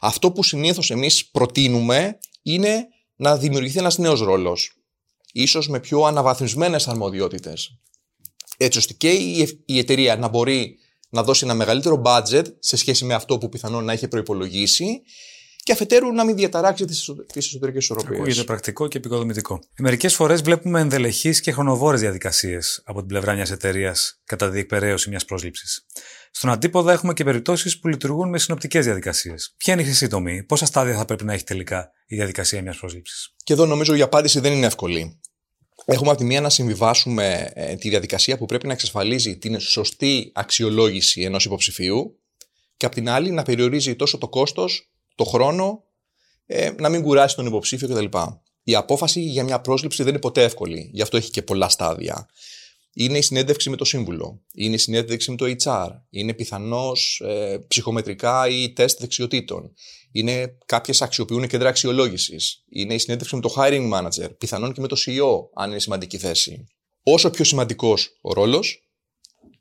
[0.01, 4.82] Αυτό που συνήθως εμείς προτείνουμε είναι να δημιουργηθεί ένας νέος ρόλος.
[5.33, 7.77] Ίσως με πιο αναβαθμισμένες αρμοδιότητες.
[8.57, 9.09] Έτσι ώστε και
[9.65, 10.77] η εταιρεία να μπορεί
[11.09, 15.01] να δώσει ένα μεγαλύτερο budget σε σχέση με αυτό που πιθανόν να έχει προπολογίσει
[15.63, 18.19] και αφετέρου να μην διαταράξει τις εσωτερικές ισορροπίες.
[18.19, 19.59] Ακούγεται πρακτικό και επικοδομητικό.
[19.79, 25.09] Μερικές φορές βλέπουμε ενδελεχείς και χρονοβόρες διαδικασίες από την πλευρά μιας εταιρείας κατά τη διεκπαιρέωση
[25.09, 25.85] μιας πρόσληψης.
[26.35, 29.53] Στον αντίποδα έχουμε και περιπτώσεις που λειτουργούν με συνοπτικές διαδικασίες.
[29.57, 32.77] Ποια είναι η χρυσή τομή, πόσα στάδια θα πρέπει να έχει τελικά η διαδικασία μιας
[32.77, 33.33] πρόσληψη.
[33.43, 35.19] Και εδώ νομίζω η απάντηση δεν είναι εύκολη.
[35.85, 40.31] Έχουμε από τη μία να συμβιβάσουμε ε, τη διαδικασία που πρέπει να εξασφαλίζει την σωστή
[40.33, 42.19] αξιολόγηση ενός υποψηφίου
[42.77, 45.83] και από την άλλη να περιορίζει τόσο το κόστος, το χρόνο,
[46.45, 48.17] ε, να μην κουράσει τον υποψήφιο κτλ.
[48.63, 52.27] Η απόφαση για μια πρόσληψη δεν είναι ποτέ εύκολη, γι' αυτό έχει και πολλά στάδια.
[52.93, 57.57] Είναι η συνέντευξη με το σύμβουλο, είναι η συνέντευξη με το HR, είναι πιθανώς ε,
[57.67, 59.73] ψυχομετρικά ή τεστ δεξιοτήτων,
[60.11, 64.87] είναι κάποιες αξιοποιούν κέντρα αξιολόγησης, είναι η συνέντευξη με το hiring manager, πιθανόν και με
[64.87, 66.67] το CEO, αν είναι σημαντική θέση.
[67.03, 68.83] Όσο πιο σημαντικός ο ρόλος,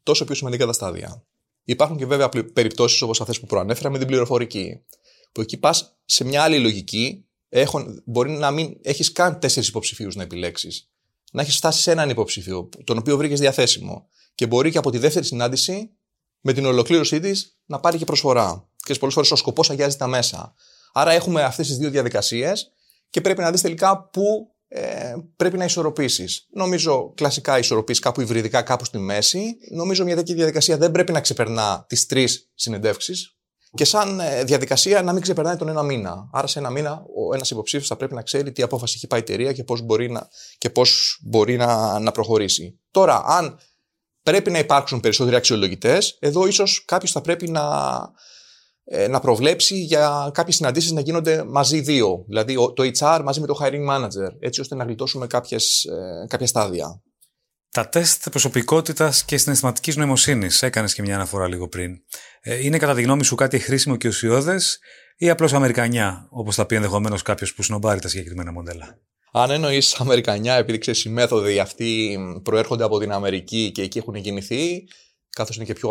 [0.03, 1.27] τόσο πιο σημαντικά τα στάδια.
[1.65, 4.85] Υπάρχουν και βέβαια περιπτώσεις όπως αυτές που προανέφερα με την πληροφορική.
[5.33, 10.15] Που εκεί πας σε μια άλλη λογική, έχουν, μπορεί να μην έχεις καν τέσσερις υποψηφίους
[10.15, 10.91] να επιλέξεις.
[11.35, 14.09] Να έχεις φτάσει σε έναν υποψήφιο, τον οποίο βρήκες διαθέσιμο.
[14.35, 15.91] Και μπορεί και από τη δεύτερη συνάντηση,
[16.41, 18.69] με την ολοκλήρωσή της, να πάρει και προσφορά.
[18.77, 20.55] Και πολλές φορές ο σκοπός αγιάζει τα μέσα.
[20.93, 22.73] Άρα έχουμε αυτές τις δύο διαδικασίες
[23.11, 26.47] και πρέπει να δεις τελικά πού ε, πρέπει να ισορροπήσεις.
[26.51, 29.57] Νομίζω κλασικά ισορροπείς κάπου υβριδικά, κάπου στη μέση.
[29.71, 33.37] Νομίζω μια τέτοια διαδικασία δεν πρέπει να ξεπερνά τις τρεις συνεντεύξεις.
[33.75, 36.29] Και σαν ε, διαδικασία να μην ξεπερνάει τον ένα μήνα.
[36.33, 39.21] Άρα, σε ένα μήνα, ο ένας υποψήφιος θα πρέπει να ξέρει τι απόφαση έχει πάει
[39.21, 42.81] η εταιρεία και πώς μπορεί, να, και πώς μπορεί να, να προχωρήσει.
[42.91, 43.59] Τώρα, αν
[44.23, 47.63] πρέπει να υπάρξουν περισσότεροι αξιολογητές, εδώ ίσως κάποιος θα πρέπει να,
[48.85, 52.25] ε, να προβλέψει για κάποιες συναντήσεις να γίνονται μαζί δύο.
[52.29, 56.47] Δηλαδή το HR μαζί με το hiring manager, έτσι ώστε να γλιτώσουμε κάποιες, ε, κάποια
[56.47, 57.03] στάδια.
[57.75, 62.01] Τα τεστ προσωπικότητας και συναισθηματικής νοημοσύνης, έκανες και μια αναφορά λίγο πριν.
[62.41, 64.79] Ε, είναι κατά τη γνώμη σου κάτι χρήσιμο και ουσιώδες
[65.17, 68.99] ή απλώς Αμερικανιά, όπως θα πει ενδεχομένως κάποιος που σνομπάρει τα συγκεκριμένα μοντέλα;
[69.33, 74.15] Αν εννοείς Αμερικανιά, επειδή ξέρεις οι μέθοδοι αυτοί προέρχονται από την Αμερική και εκεί έχουν
[74.15, 74.85] γεννηθεί,
[75.31, 75.91] καθώς είναι και πιο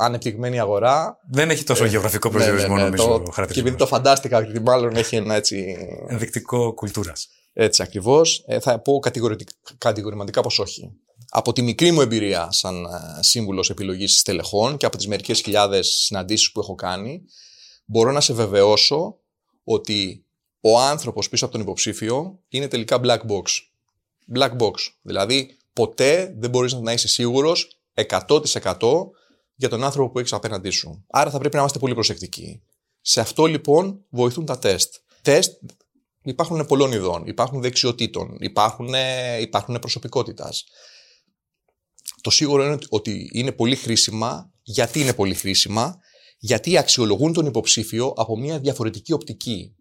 [0.00, 1.18] ανεπτυγμένη αγορά.
[1.30, 3.22] Δεν έχει τόσο ε, γεωγραφικό προσδιορισμό, ναι, ναι, ναι, νομίζω.
[3.36, 5.76] Το, και επειδή το φαντάστηκα, μάλλον έχει ένα έτσι.
[6.08, 7.28] Ενδεικτικό κουλτούρας.
[7.52, 8.44] Έτσι ακριβώς.
[8.46, 8.98] Ε, θα πω
[9.78, 10.92] κατηγορηματικά πως όχι.
[11.30, 15.88] Από τη μικρή μου εμπειρία σαν ε, σύμβουλος επιλογής στελεχών και από τις μερικές χιλιάδες
[15.88, 17.22] συναντήσεις που έχω κάνει,
[17.84, 19.18] μπορώ να σε βεβαιώσω
[19.64, 20.24] ότι
[20.60, 23.44] ο άνθρωπος πίσω από τον υποψήφιο είναι τελικά black box.
[24.34, 24.74] Black box.
[25.02, 28.40] Δηλαδή, ποτέ δεν μπορείς να είσαι σίγουρος 100%
[29.54, 31.04] για τον άνθρωπο που έχεις απέναντί σου.
[31.10, 32.62] Άρα θα πρέπει να είμαστε πολύ προσεκτικοί.
[33.00, 34.94] Σε αυτό λοιπόν βοηθούν τα τεστ.
[35.22, 35.52] Τεστ
[36.22, 37.26] υπάρχουν πολλών ειδών.
[37.26, 38.94] Υπάρχουν δεξιοτήτων, υπάρχουν,
[39.40, 40.64] υπάρχουν προσωπικότητας.
[42.20, 44.52] Το σίγουρο είναι ότι είναι πολύ χρήσιμα.
[44.62, 45.96] Γιατί είναι πολύ χρήσιμα,
[46.38, 49.74] Γιατί αξιολογούν τον υποψήφιο από μια διαφορετική οπτική.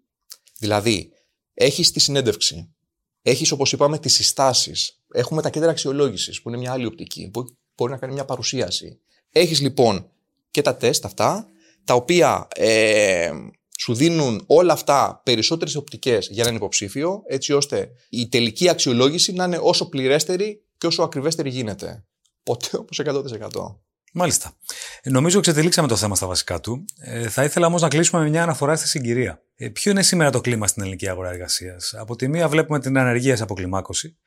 [0.59, 1.11] Δηλαδή,
[1.53, 2.75] έχεις τη συνέντευξη.
[3.21, 5.01] Έχεις, όπως είπαμε, τις συστάσεις.
[5.13, 7.43] Έχουμε τα κέντρα αξιολόγησης, που είναι μια άλλη οπτική, που
[7.75, 8.99] μπορεί να κάνει μια παρουσίαση.
[9.31, 10.11] Έχεις λοιπόν
[10.51, 11.47] και τα τεστ αυτά,
[11.83, 13.31] τα οποία ε,
[13.79, 19.43] σου δίνουν όλα αυτά περισσότερες οπτικές για έναν υποψήφιο, έτσι ώστε η τελική αξιολόγηση να
[19.43, 22.05] είναι όσο πληρέστερη και όσο ακριβέστερη γίνεται.
[22.47, 23.75] Ποτέ όπω 100%.
[24.13, 24.53] Μάλιστα.
[25.01, 26.85] Ε, νομίζω εξετελήξαμε το θέμα στα βασικά του.
[26.99, 29.41] Ε, θα ήθελα όμως να κλείσουμε με μια αναφορά στη συγκυρία.
[29.55, 32.97] Ε, ποιο είναι σήμερα το κλίμα στην ελληνική αγορά εργασίας; Από τη μία βλέπουμε την
[32.97, 34.17] ανεργία σε αποκλιμάκωση.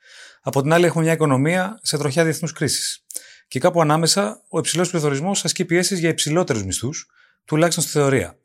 [0.41, 3.05] Από την άλλη έχουμε μια οικονομία σε τροχιά διεθνούς κρίσης.
[3.47, 7.07] Και κάπου ανάμεσα ο υψηλός πληθωρισμός ασκεί πιέσεις για υψηλότερους μισθούς,
[7.45, 8.37] τουλάχιστον στη θεωρία.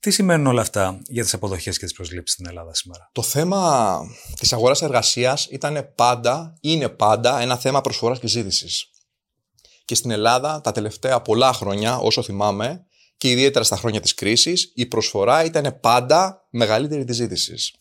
[0.00, 4.00] Τι σημαίνουν όλα αυτά για τις αποδοχές και τις προσλήψεις στην Ελλάδα σήμερα; Το θέμα
[4.38, 8.88] της αγοράς εργασίας ήταν πάντα, είναι πάντα ένα θέμα προσφοράς και ζήτησης.
[9.84, 14.72] Και στην Ελλάδα τα τελευταία πολλά χρόνια, όσο θυμάμαι, και ιδιαίτερα στα χρόνια της κρίσης,
[14.74, 17.74] η προσφορά ήταν πάντα μεγαλύτερη της ζήτησης.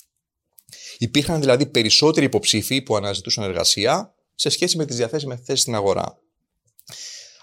[0.98, 6.18] Υπήρχαν δηλαδή περισσότεροι υποψήφοι που αναζητούσαν εργασία σε σχέση με τις διαθέσιμες θέσεις στην αγορά.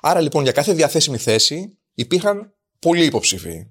[0.00, 3.66] Άρα λοιπόν για κάθε διαθέσιμη θέση υπήρχαν πολλοί υποψήφοι.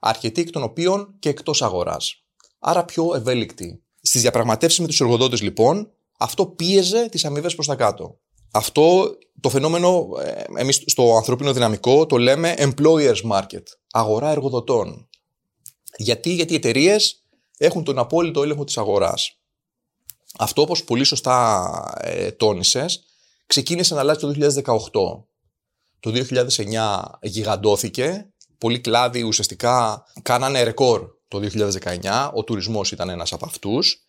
[0.00, 2.24] Αρκετοί εκ των οποίων και εκτός αγοράς.
[2.58, 3.82] Άρα πιο ευέλικτοι.
[4.00, 8.18] Στις διαπραγματεύσεις με τους εργοδότες λοιπόν, αυτό πίεζε τις αμοιβές προς τα κάτω.
[8.56, 15.08] Αυτό το φαινόμενο ε, εμείς στο ανθρώπινο δυναμικό το λέμε employers market, αγορά εργοδοτών.
[15.96, 17.24] Γιατί, γιατί οι εταιρείες
[17.58, 19.38] έχουν τον απόλυτο έλεγχο της αγοράς.
[20.38, 23.04] Αυτό όπως πολύ σωστά ε, τόνισες,
[23.46, 24.80] ξεκίνησε να αλλάζει το 2018.
[26.00, 31.40] Το 2009 γιγαντώθηκε, πολλοί κλάδοι ουσιαστικά κάνανε ρεκόρ το
[32.02, 34.05] 2019, ο τουρισμός ήταν ένας από αυτούς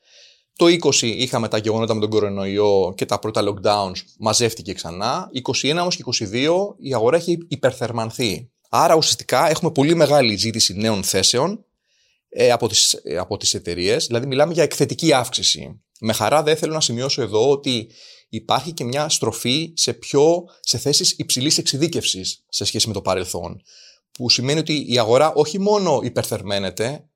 [0.57, 5.29] το 20 είχαμε τα γεγονότα με τον κορονοϊό και τα πρώτα lockdowns, μαζεύτηκε ξανά.
[5.63, 8.49] 21 όμως και 22 η αγορά έχει υπερθερμανθεί.
[8.69, 11.65] Άρα ουσιαστικά έχουμε πολύ μεγάλη ζήτηση νέων θέσεων
[12.29, 14.05] ε, από τις, ε, από τις εταιρείες.
[14.05, 15.81] Δηλαδή μιλάμε για εκθετική αύξηση.
[15.99, 17.89] Με χαρά δεν θέλω να σημειώσω εδώ ότι
[18.29, 23.61] υπάρχει και μια στροφή σε, πιο, σε θέσεις υψηλής εξειδίκευσης σε σχέση με το παρελθόν.
[24.11, 27.06] Που σημαίνει ότι η αγορά όχι μόνο υπερθερμαίνεται,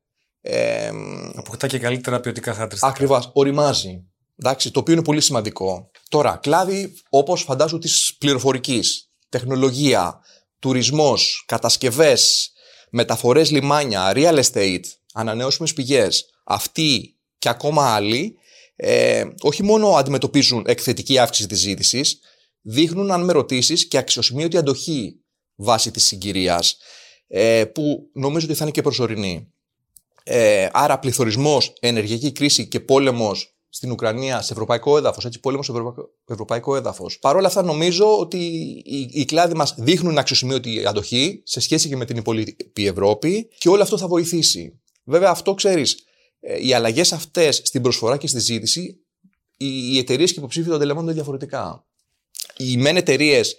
[0.42, 0.92] ε,
[1.36, 2.92] Αποκτά και καλύτερα ποιοτικά χαρακτηριστικά.
[2.92, 3.30] Ακριβώς.
[3.34, 4.06] Οριμάζει.
[4.40, 5.92] Εντάξει, το οποίο είναι πολύ σημαντικό.
[6.10, 10.20] Τώρα, κλάδι όπως φαντάζω της πληροφορικής, τεχνολογία,
[10.60, 12.52] τουρισμός, κατασκευές,
[12.90, 18.36] μεταφορές λιμάνια, real estate, ανανεώσιμες πηγές, αυτοί και ακόμα άλλοι,
[18.76, 22.20] ε, όχι μόνο αντιμετωπίζουν εκθετική αύξηση της ζήτησης,
[22.62, 25.16] δείχνουν, αν με ρωτήσεις, και αξιοσημείωτη αντοχή
[25.56, 26.78] βάσει της συγκυρίας,
[27.28, 29.54] ε, που νομίζω ότι θα είναι και προσωρινή.
[30.24, 35.72] Ε, άρα πληθωρισμός, ενεργειακή κρίση και πόλεμος στην Ουκρανία σε ευρωπαϊκό έδαφος, έτσι, πόλεμος σε
[35.72, 37.20] ευρωπαϊκό, ευρωπαϊκό έδαφος.
[37.20, 38.38] Παρ' όλα αυτά, νομίζω ότι
[38.86, 43.70] οι, οι κλάδοι μας δείχνουν αξιοσημείωτη αντοχή σε σχέση και με την υπόλοιπη Ευρώπη και
[43.70, 44.80] όλο αυτό θα βοηθήσει.
[45.04, 46.06] Βέβαια, αυτό ξέρεις,
[46.40, 48.82] ε, οι αλλαγές αυτές στην προσφορά και στη ζήτηση,
[49.58, 51.86] οι, οι εταιρείες και οι υποψήφοι το αντιλαμβάνονται διαφορετικά.
[52.58, 53.56] Οι μεν εταιρείες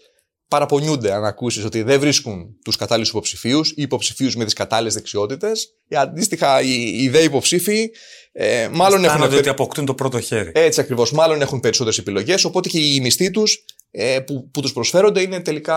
[0.53, 5.69] παραπονιούνται αν ακούσεις ότι δεν βρίσκουν τους κατάλληλους υποψηφίους ή υποψηφίους με τις κατάλληλες δεξιότητες.
[5.91, 7.91] Αντίστοιχα, οι, οι δε υποψήφοι
[8.33, 9.23] ε, μάλλον έχουν.
[9.23, 10.53] ότι αποκτούν το πρώτο χέρι.
[10.55, 11.13] Έτσι ακριβώς.
[11.13, 15.41] Μάλλον έχουν περισσότερες επιλογές, οπότε και οι μισθοί τους ε, που, που τους προσφέρονται είναι
[15.41, 15.77] τελικά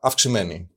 [0.00, 0.68] αυξημένοι.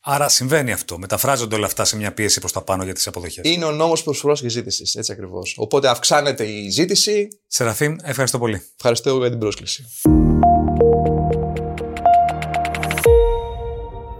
[0.00, 0.98] Άρα συμβαίνει αυτό.
[0.98, 3.44] Μεταφράζονται όλα αυτά σε μια πίεση προς τα πάνω για τις αποδοχές.
[3.52, 4.94] Είναι ο νόμος προσφορά και ζήτησης.
[4.94, 5.54] Έτσι ακριβώς.
[5.56, 7.28] Οπότε αυξάνεται η ζήτηση.
[7.46, 8.62] Σεραφείμ, ευχαριστώ πολύ.
[8.76, 9.84] Ευχαριστώ για την πρόσκληση.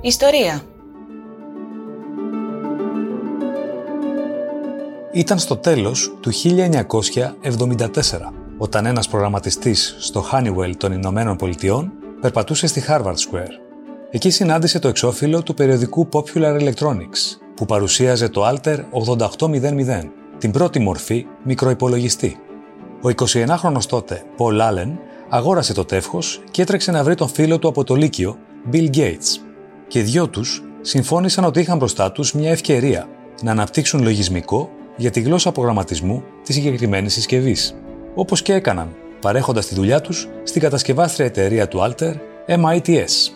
[0.02, 0.62] Ιστορία
[5.12, 7.88] Ήταν στο τέλος του 1974,
[8.58, 13.52] όταν ένας προγραμματιστής στο Honeywell των Ηνωμένων Πολιτειών περπατούσε στη Harvard Square.
[14.10, 18.78] Εκεί συνάντησε το εξώφυλλο του περιοδικού Popular Electronics, που παρουσίαζε το Alter
[19.28, 22.40] 8800, την πρώτη μορφή μικροϋπολογιστή.
[23.02, 24.96] Ο 21χρονος τότε, Paul Allen,
[25.28, 28.38] αγόρασε το τεύχος και έτρεξε να βρει τον φίλο του από το Λύκειο,
[28.72, 29.49] Bill Gates,
[29.90, 33.08] και οι δυο τους συμφώνησαν ότι είχαν μπροστά τους μια ευκαιρία
[33.42, 37.74] να αναπτύξουν λογισμικό για τη γλώσσα προγραμματισμού της συγκεκριμένης συσκευής.
[38.14, 38.88] Όπως και έκαναν,
[39.20, 42.12] παρέχοντας τη δουλειά τους στην κατασκευάστρια εταιρεία του Alter,
[42.46, 43.32] MITS.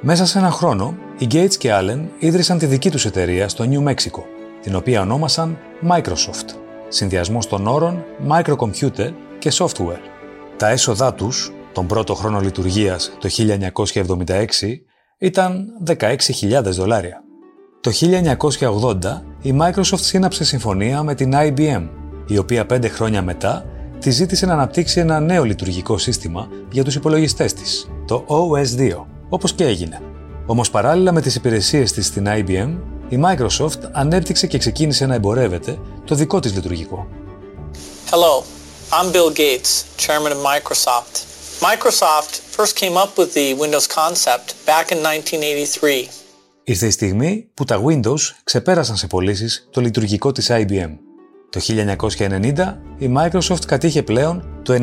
[0.00, 3.88] Μέσα σε ένα χρόνο, οι Gates και Allen ίδρυσαν τη δική τους εταιρεία στο New
[3.88, 4.22] Mexico,
[4.62, 6.48] την οποία ονόμασαν Microsoft,
[6.88, 10.02] συνδυασμός των όρων Microcomputer και Software.
[10.56, 14.84] Τα έσοδά τους, τον πρώτο χρόνο λειτουργίας το 1976,
[15.18, 17.22] ήταν 16.000 δολάρια.
[17.80, 17.90] Το
[18.60, 21.88] 1980 η Microsoft σύναψε συμφωνία με την IBM,
[22.26, 23.64] η οποία πέντε χρόνια μετά
[24.00, 29.52] τη ζήτησε να αναπτύξει ένα νέο λειτουργικό σύστημα για τους υπολογιστές της, το OS2, όπως
[29.52, 30.00] και έγινε.
[30.46, 35.78] Όμως παράλληλα με τις υπηρεσίες της στην IBM, η Microsoft ανέπτυξε και ξεκίνησε να εμπορεύεται
[36.04, 37.06] το δικό της λειτουργικό.
[38.10, 38.42] Hello,
[38.90, 41.33] I'm Bill Gates, chairman of Microsoft.
[41.60, 46.08] Microsoft first came up with the Windows concept back in 1983.
[46.64, 50.90] Ήρθε η στιγμή που τα Windows ξεπέρασαν σε πωλήσεις το λειτουργικό της IBM.
[51.50, 54.74] Το 1990 η Microsoft κατήχε πλέον το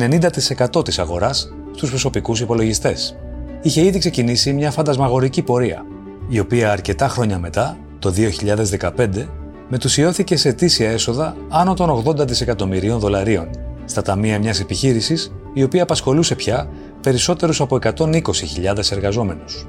[0.76, 3.16] 90% της αγοράς στους προσωπικούς υπολογιστές.
[3.62, 5.84] Είχε ήδη ξεκινήσει μια φαντασμαγορική πορεία,
[6.28, 9.28] η οποία αρκετά χρόνια μετά, το 2015,
[9.68, 13.50] μετουσιώθηκε σε αιτήσια έσοδα άνω των 80 δισεκατομμυρίων δολαρίων
[13.84, 16.68] στα ταμεία μιας επιχείρησης η οποία απασχολούσε πια
[17.00, 19.66] περισσότερους από 120.000 εργαζόμενους.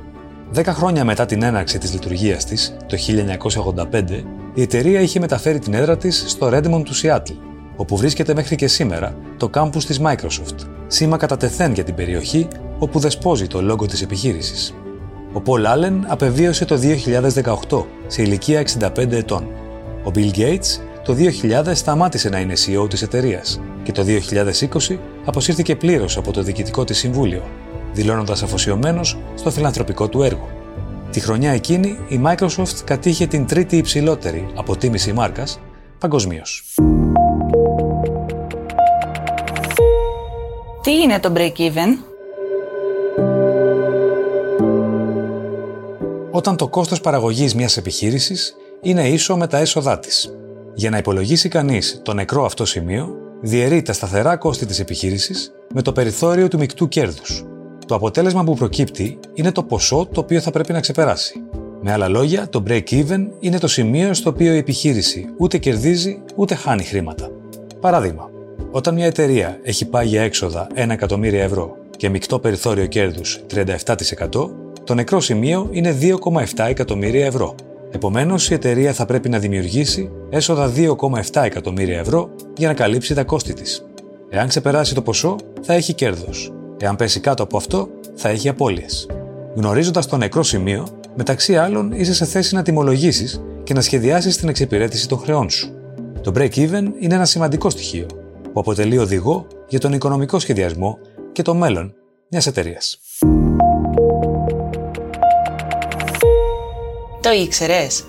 [0.49, 5.73] Δέκα χρόνια μετά την έναρξη της λειτουργίας της, το 1985, η εταιρεία είχε μεταφέρει την
[5.73, 7.37] έδρα της στο Redmond του Seattle,
[7.75, 12.47] όπου βρίσκεται μέχρι και σήμερα το κάμπους της Microsoft, σήμα κατά τεθέν για την περιοχή
[12.79, 14.73] όπου δεσπόζει το λόγο της επιχείρησης.
[15.33, 16.79] Ο Paul Allen απεβίωσε το
[17.69, 19.47] 2018 σε ηλικία 65 ετών.
[20.03, 24.03] Ο Bill Gates το 2000 σταμάτησε να είναι CEO της εταιρείας και το
[24.89, 27.43] 2020 αποσύρθηκε πλήρως από το διοικητικό της συμβούλιο,
[27.93, 30.49] δηλώνοντας αφοσιωμένος στο φιλανθρωπικό του έργο.
[31.11, 35.59] Τη χρονιά εκείνη η Microsoft κατήχε την τρίτη υψηλότερη αποτίμηση μάρκας
[35.99, 36.63] παγκοσμίως.
[40.81, 42.13] Τι είναι το break-even?
[46.31, 50.33] Όταν το κόστος παραγωγής μιας επιχείρησης είναι ίσο με τα έσοδά της.
[50.73, 55.81] Για να υπολογίσει κανείς το νεκρό αυτό σημείο, διαιρεί τα σταθερά κόστη της επιχείρησης με
[55.81, 57.45] το περιθώριο του μεικτού κέρδους.
[57.87, 61.33] Το αποτέλεσμα που προκύπτει είναι το ποσό το οποίο θα πρέπει να ξεπεράσει.
[61.81, 66.55] Με άλλα λόγια, το break-even είναι το σημείο στο οποίο η επιχείρηση ούτε κερδίζει ούτε
[66.55, 67.29] χάνει χρήματα.
[67.79, 68.29] Παράδειγμα,
[68.71, 74.49] όταν μια εταιρεία έχει πάγια έξοδα 1 εκατομμύρια ευρώ και μεικτό περιθώριο κέρδους 37%,
[74.83, 77.55] το νεκρό σημείο είναι 2,7 εκατομμύρια ευρώ,
[77.95, 83.23] Επομένως, η εταιρεία θα πρέπει να δημιουργήσει έσοδα 2,7 εκατομμύρια ευρώ για να καλύψει τα
[83.23, 83.85] κόστη της.
[84.29, 86.53] Εάν ξεπεράσει το ποσό, θα έχει κέρδος.
[86.77, 89.07] Εάν πέσει κάτω από αυτό, θα έχει απώλειες.
[89.55, 94.49] Γνωρίζοντας το νεκρό σημείο, μεταξύ άλλων είσαι σε θέση να τιμολογήσεις και να σχεδιάσεις την
[94.49, 95.73] εξυπηρέτηση των χρεών σου.
[96.21, 98.05] Το break-even είναι ένα σημαντικό στοιχείο
[98.53, 100.97] που αποτελεί οδηγό για τον οικονομικό σχεδιασμό
[101.31, 101.93] και το μέλλον
[102.29, 102.99] μιας εταιρείας.
[107.23, 108.03] Το ήξερες;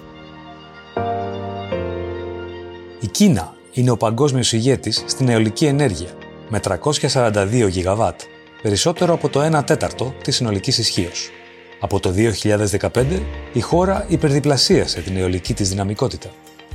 [3.00, 6.08] Η Κίνα είναι ο παγκόσμιος ηγέτης στην αιωλική ενέργεια
[6.48, 8.20] με 342 γιγαβάτ,
[8.62, 11.30] περισσότερο από το 1 τέταρτο της συνολικής ισχύως.
[11.80, 13.22] Από το 2015
[13.52, 16.30] η χώρα υπερδιπλασίασε την αιωλική της δυναμικότητα.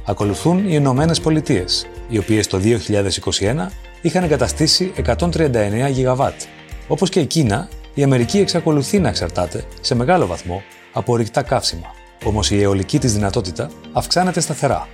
[0.05, 3.71] Ακολουθούν οι Ηνωμένε Πολιτείες, οι οποίες το 2021
[4.01, 6.41] είχαν εγκαταστήσει 139 γιγαβάτ.
[6.87, 11.97] Όπως και η Κίνα, η Αμερική εξακολουθεί να εξαρτάται σε μεγάλο βαθμό από ορυκτά καύσιμα.
[12.23, 14.87] Όμως η αιωλική της δυνατότητα αυξάνεται σταθερά.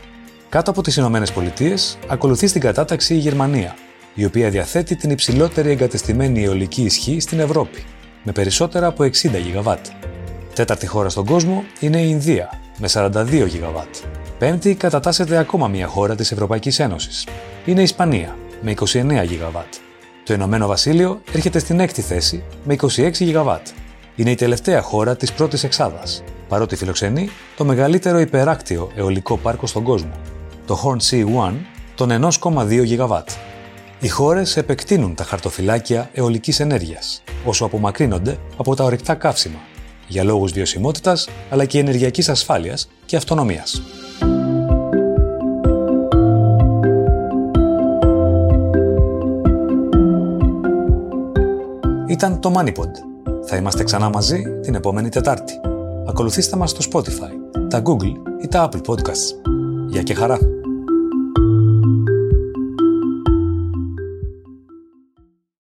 [0.50, 3.76] Κάτω από τις Ηνωμένες Πολιτείες ακολουθεί στην κατάταξη η Γερμανία,
[4.14, 7.84] η οποία διαθέτει την υψηλότερη εγκατεστημένη αιωλική ισχύ στην Ευρώπη,
[8.24, 9.12] με περισσότερα από 60
[9.44, 9.86] γιγαβάτ.
[10.56, 13.96] Τέταρτη χώρα στον κόσμο είναι η Ινδία, με 42 γιγαβάτ.
[14.38, 17.28] Πέμπτη κατατάσσεται ακόμα μια χώρα της Ευρωπαϊκής Ένωσης.
[17.66, 19.74] Είναι η Ισπανία, με 29 γιγαβάτ.
[20.24, 23.68] Το Ηνωμένο Βασίλειο έρχεται στην έκτη θέση με 26 γιγαβάτ.
[24.16, 29.84] Είναι η τελευταία χώρα της πρώτης εξάδας, παρότι φιλοξενεί το μεγαλύτερο υπεράκτιο αιωλικό πάρκο στον
[29.84, 30.12] κόσμο,
[30.66, 31.56] το Hornsea One,
[31.96, 32.10] των
[32.42, 33.30] 1,2 γιγαβάτ.
[34.00, 39.60] Οι χώρες επεκτείνουν τα χαρτοφυλάκια αιωλικής ενέργειας, όσο απομακρύνονται από τα ορυκτά καύσιμα,
[40.08, 43.82] για λόγους βιωσιμότητας αλλά και ενεργειακής ασφάλειας και αυτονομίας.
[52.08, 52.92] Ήταν το MoneyPod.
[53.46, 55.54] Θα είμαστε ξανά μαζί την επόμενη Τετάρτη.
[56.08, 58.14] Ακολουθήστε μας στο Spotify, τα Google
[58.44, 59.52] ή τα Apple Podcasts.
[59.88, 60.40] Γεια και χαρά!